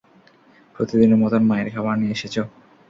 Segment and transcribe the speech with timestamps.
[0.75, 2.35] প্রতিদিনের মতন মায়ের খাবার নিয়ে এসেছ!